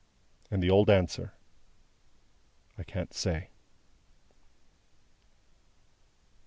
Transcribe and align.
And 0.49 0.63
the 0.63 0.69
old 0.71 0.89
answer: 0.89 1.35
"I 2.75 2.81
can't 2.81 3.13
say." 3.13 3.49